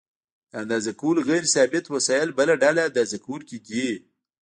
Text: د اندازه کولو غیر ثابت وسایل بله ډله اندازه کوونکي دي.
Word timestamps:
د 0.51 0.53
اندازه 0.61 0.91
کولو 1.01 1.21
غیر 1.29 1.45
ثابت 1.53 1.85
وسایل 1.89 2.29
بله 2.39 2.53
ډله 2.63 2.81
اندازه 2.89 3.17
کوونکي 3.25 3.57
دي. 3.67 3.87